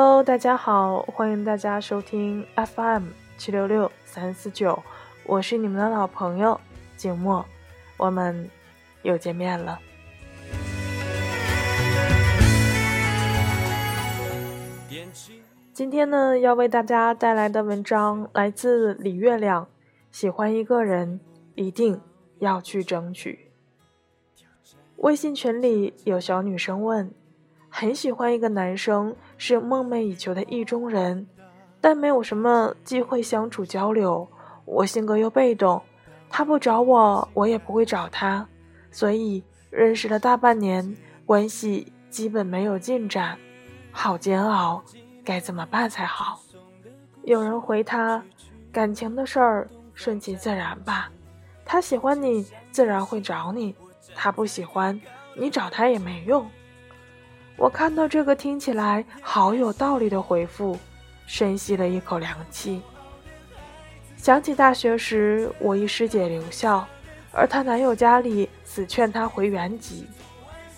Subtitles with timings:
[0.00, 3.06] Hello，大家好，欢迎大家收听 FM
[3.36, 4.80] 七六六三四九，
[5.24, 6.60] 我是你们的老朋友
[6.96, 7.44] 景墨，
[7.96, 8.48] 我们
[9.02, 9.80] 又见面了。
[15.72, 19.66] 今天呢，要为大家带来的文章来自李月亮。
[20.12, 21.18] 喜欢一个人，
[21.56, 22.00] 一定
[22.38, 23.50] 要去争取。
[24.98, 27.12] 微信群里有小女生问。
[27.68, 31.26] 很喜欢一个男生，是梦寐以求的意中人，
[31.80, 34.28] 但没有什么机会相处交流。
[34.64, 35.80] 我性格又被动，
[36.28, 38.46] 他不找我，我也不会找他，
[38.90, 43.38] 所以认识了大半年，关系基本没有进展，
[43.90, 44.82] 好煎熬，
[45.24, 46.40] 该怎么办才好？
[47.22, 48.22] 有人回他：
[48.72, 51.10] 感情的事儿顺其自然吧，
[51.64, 53.74] 他喜欢你，自然会找你；
[54.14, 54.98] 他不喜欢，
[55.34, 56.46] 你找他也没用。
[57.58, 60.78] 我看到这个听起来好有道理的回复，
[61.26, 62.80] 深吸了一口凉气。
[64.16, 66.86] 想起大学时，我一师姐留校，
[67.32, 70.06] 而她男友家里死劝她回原籍，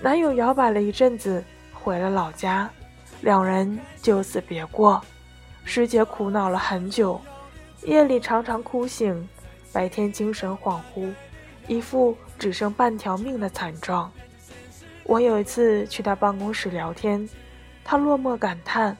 [0.00, 2.70] 男友摇摆了一阵子，回了老家，
[3.20, 4.98] 两人就此别过。
[5.64, 7.20] 师姐苦恼了很久，
[7.82, 9.28] 夜里常常哭醒，
[9.74, 11.12] 白天精神恍惚，
[11.68, 14.10] 一副只剩半条命的惨状。
[15.04, 17.28] 我有一次去他办公室聊天，
[17.84, 18.96] 他落寞感叹：“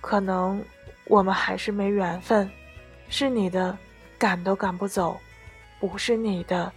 [0.00, 0.62] 可能
[1.06, 2.48] 我们还是没缘分，
[3.08, 3.76] 是你的
[4.18, 5.18] 赶都赶不走，
[5.80, 6.70] 不是你的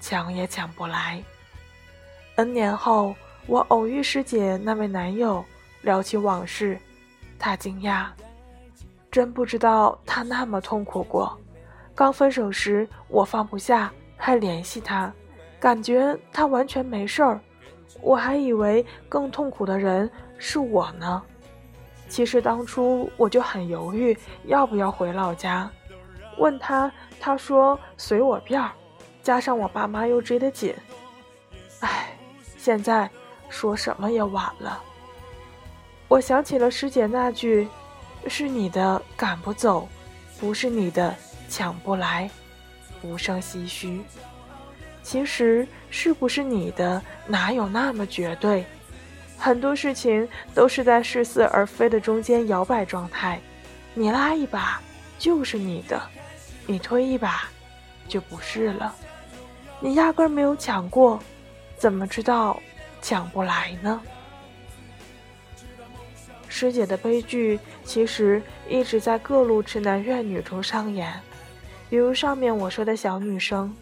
[0.00, 1.22] 抢也抢不来。
[2.34, 3.14] ”N 年后，
[3.46, 5.42] 我偶遇师姐那位男友，
[5.82, 6.78] 聊起往事，
[7.38, 8.06] 他惊讶
[9.10, 11.38] ：“真不知道他那么痛苦过。
[11.94, 15.10] 刚分手时，我放不下，还联系他，
[15.58, 17.40] 感觉他完全没事儿。”
[18.00, 21.22] 我还以为更痛苦的人是我呢。
[22.08, 25.70] 其实当初我就很犹豫，要不要回老家。
[26.38, 28.70] 问他，他说随我便儿。
[29.22, 30.72] 加上我爸妈又追得紧，
[31.80, 32.16] 唉，
[32.56, 33.10] 现在
[33.48, 34.80] 说什么也晚了。
[36.06, 37.66] 我想起了师姐那句
[38.28, 39.88] ：“是你的赶不走，
[40.38, 41.12] 不是你的
[41.48, 42.30] 抢不来。”
[43.02, 44.00] 无声唏嘘。
[45.06, 48.64] 其实是不是你的，哪有那么绝对？
[49.38, 53.40] 很多事情都是在似是而非的中间摇摆状态。
[53.94, 54.82] 你拉一把
[55.16, 56.02] 就是你的，
[56.66, 57.48] 你推一把
[58.08, 58.92] 就不是了。
[59.78, 61.20] 你压根没有抢过，
[61.76, 62.60] 怎么知道
[63.00, 64.02] 抢不来呢？
[66.48, 71.14] 师姐的悲剧其实一直在各路痴男怨女中上演，
[71.88, 73.72] 比如上面我说的小女生。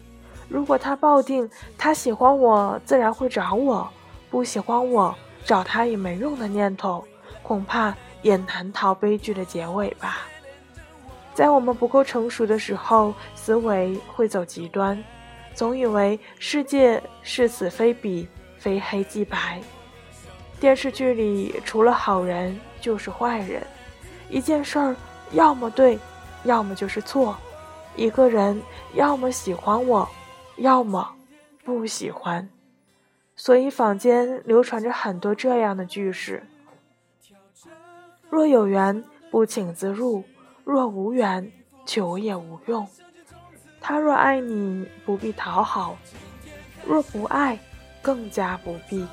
[0.47, 3.87] 如果他抱定他喜欢我，自然会找我；
[4.29, 5.13] 不喜欢我，
[5.43, 7.03] 找他也没用的念头，
[7.41, 10.27] 恐怕也难逃悲剧的结尾吧。
[11.33, 15.03] 在我们不够成熟的时候，思维会走极端，
[15.53, 19.61] 总以为世界是此非彼，非黑即白。
[20.59, 23.61] 电视剧里除了好人就是坏人，
[24.29, 24.95] 一件事儿
[25.31, 25.99] 要么对，
[26.43, 27.35] 要么就是错。
[27.97, 28.61] 一个人
[28.93, 30.07] 要么喜欢我。
[30.57, 31.15] 要么
[31.63, 32.49] 不喜欢，
[33.35, 36.43] 所以坊间流传着很多这样的句式：
[38.29, 40.23] 若有缘，不请自入；
[40.63, 41.51] 若无缘，
[41.85, 42.87] 求也无用。
[43.81, 45.95] 他若爱你，不必讨好；
[46.85, 47.59] 若不爱，
[48.01, 49.05] 更加不必。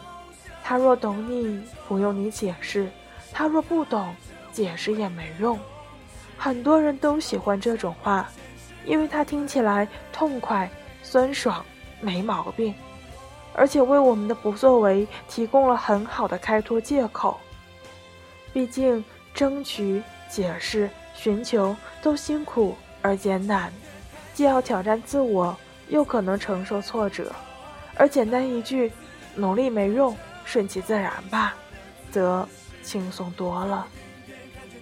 [0.63, 2.87] 他若懂你，不用你解释；
[3.33, 4.15] 他若不懂，
[4.53, 5.59] 解释也没用。
[6.39, 8.29] 很多人都喜欢这种话，
[8.85, 10.71] 因为它听起来痛快。
[11.13, 11.63] 酸爽
[12.01, 12.75] 没毛病，
[13.53, 17.39] 而且为我们的不作为提供了很好的开脱借口。
[18.51, 19.05] 毕竟，
[19.35, 23.71] 争取、解释、寻求都辛苦而艰难，
[24.33, 25.55] 既要挑战自我，
[25.91, 27.31] 又可能承受挫折。
[27.95, 28.91] 而简单一句
[29.37, 30.17] “努力没用，
[30.47, 31.55] 顺其自然吧”，
[32.11, 32.49] 则
[32.83, 33.87] 轻松多了。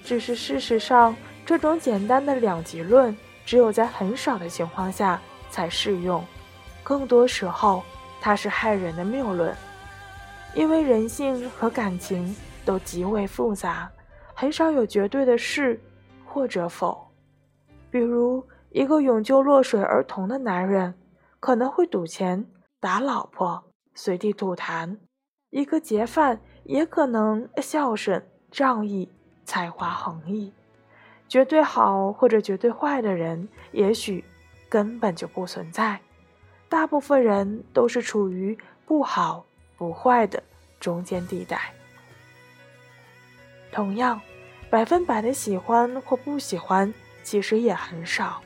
[0.05, 5.21] 只是事实上，这种简单的两极论，只有在很少的情况下。
[5.51, 6.25] 才适用，
[6.83, 7.83] 更多时候
[8.21, 9.55] 它是害人的谬论，
[10.55, 13.91] 因为人性和感情都极为复杂，
[14.35, 15.81] 很少有绝对的是
[16.25, 17.07] 或者否。
[17.91, 20.95] 比如，一个永救落水儿童的男人，
[21.41, 22.47] 可能会赌钱、
[22.79, 23.65] 打老婆、
[23.95, 24.97] 随地吐痰；
[25.51, 29.11] 一个劫犯也可能孝顺、仗义、
[29.45, 30.53] 才华横溢。
[31.29, 34.25] 绝对好或者绝对坏的人，也许。
[34.71, 36.01] 根本就不存在，
[36.69, 38.57] 大部分人都是处于
[38.87, 39.45] 不好
[39.77, 40.43] 不坏的
[40.79, 41.61] 中间地带。
[43.73, 44.21] 同样，
[44.71, 48.41] 百分百的喜欢或不喜欢其实也很少，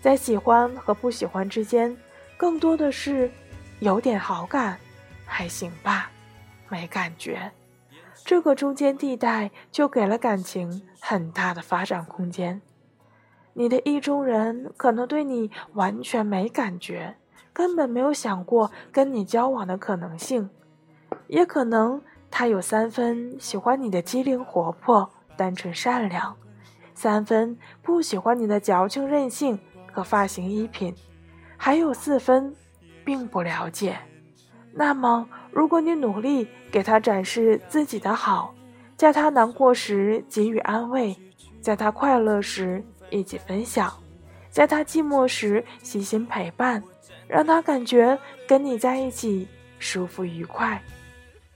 [0.00, 1.96] 在喜欢和不喜欢之间，
[2.36, 3.30] 更多的是
[3.78, 4.78] 有点好感，
[5.24, 6.10] 还行吧，
[6.68, 7.50] 没感觉。
[8.24, 12.60] 这个中间地带就给了感情很大的发展空间。
[13.60, 17.16] 你的意中人可能对你完全没感觉，
[17.52, 20.48] 根本没有想过跟你交往的可能性，
[21.26, 26.34] 也可能他有三分喜欢你的机灵活泼、单纯善良，
[26.94, 29.58] 三分不喜欢你的矫情任性
[29.92, 30.94] 和发型衣品，
[31.58, 32.56] 还有四分
[33.04, 33.98] 并不了解。
[34.72, 38.54] 那么，如果你努力给他展示自己的好，
[38.96, 41.14] 在他难过时给予安慰，
[41.60, 43.92] 在他快乐时一起分享，
[44.50, 46.82] 在他寂寞时细心陪伴，
[47.28, 49.46] 让他感觉跟你在一起
[49.78, 50.82] 舒服愉快，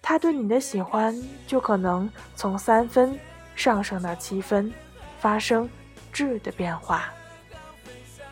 [0.02, 1.16] 他对你的喜欢
[1.46, 3.18] 就可能从三分
[3.54, 4.72] 上升到七分，
[5.18, 5.68] 发生
[6.12, 7.12] 质的变化。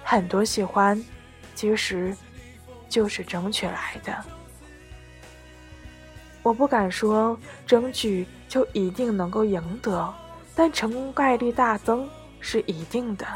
[0.04, 1.02] 很多喜欢，
[1.54, 2.14] 其实
[2.88, 4.14] 就是争取来的。
[6.42, 10.12] 我不敢说争取就一定能够赢得，
[10.56, 12.08] 但成功概率大增
[12.42, 13.26] 是一定的。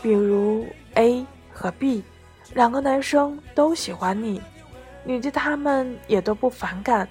[0.00, 0.64] 比如
[0.94, 2.04] A 和 B
[2.54, 4.40] 两个男生都喜欢你，
[5.02, 7.08] 你对他们也都不反感，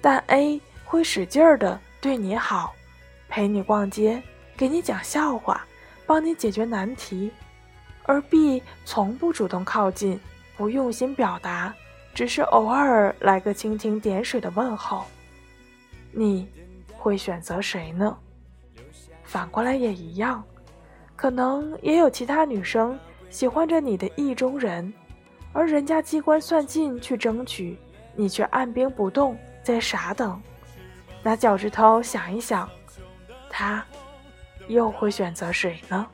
[0.00, 2.74] 但 A 会使劲儿的对你好，
[3.28, 4.22] 陪你逛街，
[4.56, 5.66] 给你讲笑话，
[6.06, 7.30] 帮你解决难题，
[8.04, 10.18] 而 B 从不主动靠近，
[10.56, 11.74] 不用心表达。
[12.14, 15.04] 只是偶尔来个蜻蜓点水的问候，
[16.10, 16.48] 你
[16.96, 18.18] 会选择谁呢？
[19.28, 20.42] 反过来也一样，
[21.14, 22.98] 可能也有其他女生
[23.28, 24.90] 喜欢着你的意中人，
[25.52, 27.78] 而人家机关算尽去争取，
[28.16, 30.40] 你却按兵不动，在傻等。
[31.22, 32.66] 拿脚趾头想一想，
[33.50, 33.84] 他
[34.66, 36.06] 又会选择谁呢？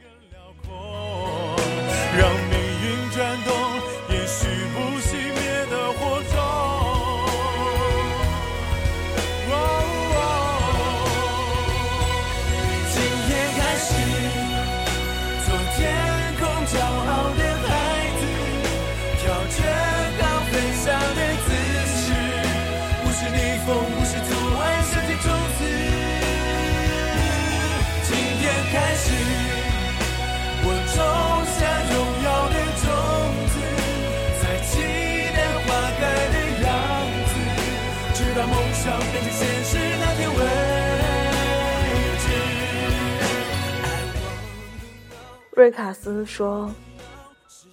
[45.57, 46.71] 瑞卡斯说：“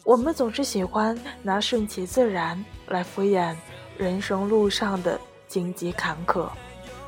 [0.06, 3.54] 我们总是喜欢拿顺其自然来敷衍
[3.98, 6.48] 人生路上的荆棘坎坷，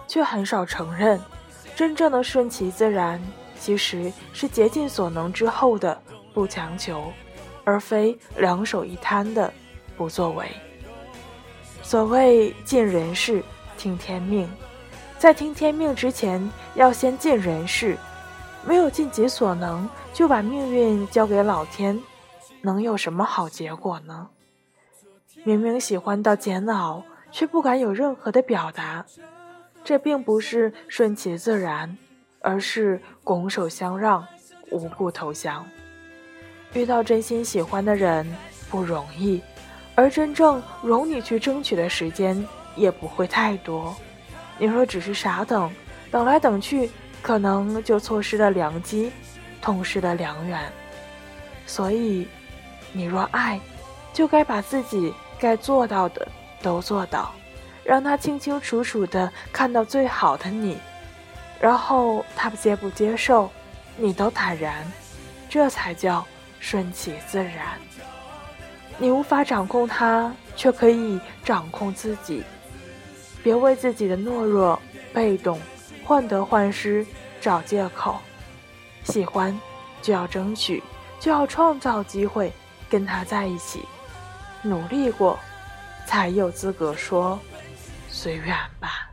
[0.08, 1.22] 却很少承认，
[1.75, 3.22] 真正的顺其自然
[3.58, 6.02] 其实是竭尽所能之后的
[6.34, 7.14] 不强求，
[7.64, 9.54] 而非两手一摊的
[9.96, 10.48] 不作为。
[11.81, 13.42] 所谓尽人事，
[13.78, 14.50] 听天命，
[15.18, 17.98] 在听天命之前，要先尽人事。”
[18.65, 22.01] 没有尽己所能就把命运交给老天，
[22.62, 24.30] 能有什么好结果呢？
[25.44, 29.06] 明明喜欢到煎熬，却不敢有任何的表达，
[29.84, 31.98] 这并不是顺其自然，
[32.39, 34.25] 而是拱手相让，
[34.72, 35.65] 无故投降。
[36.72, 38.25] 遇到真心喜欢的人
[38.70, 39.42] 不容易，
[39.94, 43.96] 而真正容你去争取的时间也不会太多。
[44.58, 45.72] 你若只是傻等，
[46.12, 46.89] 等来等去。
[47.22, 49.10] 可能就错失了良机，
[49.62, 50.60] 痛失了良缘。
[51.65, 52.27] 所以，
[52.92, 53.58] 你若爱，
[54.12, 56.27] 就该把自己该做到的
[56.62, 57.32] 都做到，
[57.82, 60.77] 让他清清楚楚的看到最好的你。
[61.62, 63.50] 然后他不接不接受，
[63.96, 64.86] 你都坦然，
[65.48, 66.27] 这才叫
[66.60, 67.80] 顺其自然。
[68.98, 72.44] 你无法掌控他，却可以掌控自己。
[73.43, 74.81] 别为自己的懦弱、
[75.13, 75.59] 被动。
[76.05, 77.05] 患得患失，
[77.39, 78.17] 找借口。
[79.03, 79.57] 喜欢，
[80.01, 80.81] 就要争取，
[81.19, 82.51] 就要创造机会
[82.89, 83.81] 跟他在一起。
[84.62, 85.39] 努力过，
[86.05, 87.39] 才有资格说
[88.09, 89.12] 随缘吧。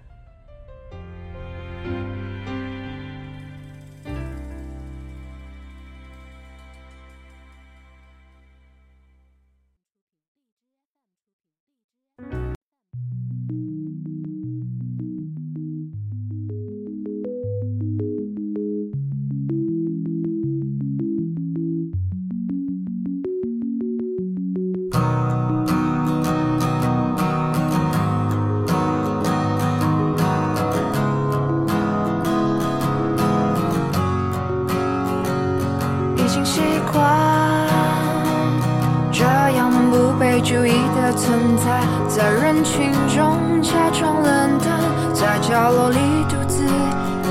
[42.20, 44.78] 在人群中假装冷淡，
[45.14, 45.96] 在角落里
[46.28, 46.66] 独自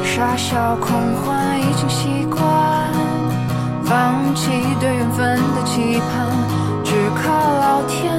[0.03, 2.41] 傻笑狂欢，已经习惯
[3.83, 4.49] 放弃
[4.81, 6.27] 对缘分的期盼，
[6.83, 8.11] 只靠老天，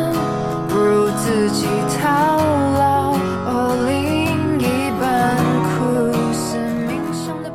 [0.69, 1.67] 不如自己
[2.01, 3.17] 套牢。
[3.47, 5.35] 哦，另一半
[5.75, 7.53] 苦思冥想的。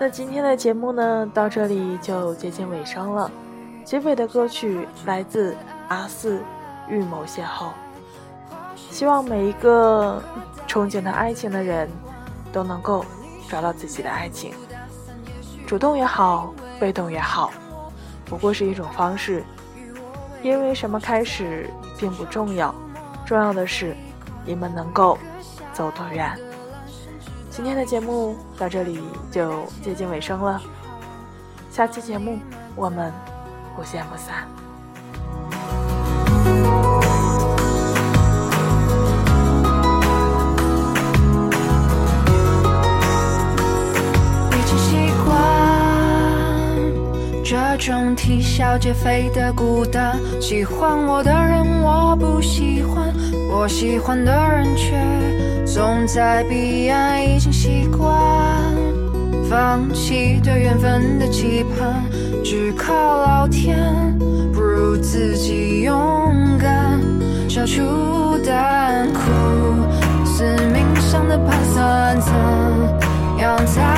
[0.00, 3.30] 那今天的节目呢，到这里就接近尾声了。
[3.84, 6.38] 结尾的歌曲来自阿四，
[6.88, 7.66] 《预谋邂逅》。
[8.90, 10.22] 希望每一个
[10.66, 11.88] 憧憬的爱情的人，
[12.52, 13.04] 都能够
[13.48, 14.52] 找到自己的爱情。
[15.66, 17.50] 主动也好，被动也好，
[18.24, 19.44] 不过是一种方式。
[20.42, 21.68] 因为什么开始
[21.98, 22.74] 并不重要，
[23.26, 23.96] 重要的是
[24.44, 25.18] 你们能够
[25.72, 26.38] 走多远。
[27.50, 29.02] 今天的节目到这里
[29.32, 30.62] 就接近尾声了，
[31.72, 32.38] 下期节目
[32.76, 33.12] 我们
[33.76, 34.46] 不见不散。
[47.78, 53.14] 种啼笑皆非的孤单，喜欢我的人我不喜欢，
[53.48, 54.96] 我喜欢的人却
[55.64, 58.04] 总在彼岸，已经习惯
[59.48, 62.02] 放弃对缘分的期盼，
[62.44, 63.78] 只靠老天，
[64.52, 67.00] 不如自己勇敢，
[67.48, 69.20] 消除胆苦，
[70.26, 72.32] 是命想的盘算，怎
[73.40, 73.97] 样才？